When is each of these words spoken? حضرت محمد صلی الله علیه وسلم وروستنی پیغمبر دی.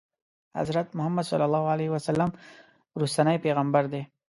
حضرت 0.59 0.87
محمد 0.97 1.25
صلی 1.31 1.45
الله 1.49 1.65
علیه 1.73 1.89
وسلم 1.95 2.29
وروستنی 2.95 3.37
پیغمبر 3.45 3.83
دی. 3.93 4.01